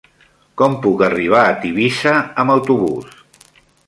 Com 0.61 0.77
puc 0.85 1.03
arribar 1.07 1.41
a 1.49 1.53
Tivissa 1.65 2.13
amb 2.45 2.55
autobús? 2.55 3.13